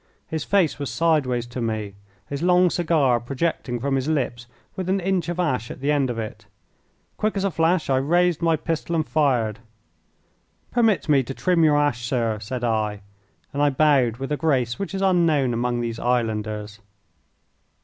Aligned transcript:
His 0.27 0.43
face 0.43 0.79
was 0.79 0.89
sideways 0.89 1.45
to 1.45 1.61
me, 1.61 1.93
his 2.27 2.41
long 2.41 2.71
cigar 2.71 3.19
projecting 3.19 3.79
from 3.79 3.95
his 3.95 4.07
lips 4.07 4.47
with 4.75 4.89
an 4.89 4.99
inch 4.99 5.29
of 5.29 5.39
ash 5.39 5.69
at 5.69 5.79
the 5.79 5.91
end 5.91 6.09
of 6.09 6.17
it. 6.17 6.47
Quick 7.17 7.37
as 7.37 7.43
a 7.43 7.51
flash 7.51 7.87
I 7.87 7.97
raised 7.97 8.41
my 8.41 8.55
pistol 8.55 8.95
and 8.95 9.07
fired. 9.07 9.59
"Permit 10.71 11.07
me 11.07 11.21
to 11.21 11.35
trim 11.35 11.63
your 11.63 11.77
ash, 11.77 12.03
sir," 12.03 12.39
said 12.41 12.63
I, 12.63 13.01
and 13.53 13.61
I 13.61 13.69
bowed 13.69 14.17
with 14.17 14.31
a 14.31 14.37
grace 14.37 14.79
which 14.79 14.95
is 14.95 15.03
unknown 15.03 15.53
among 15.53 15.81
these 15.81 15.99
islanders. 15.99 16.79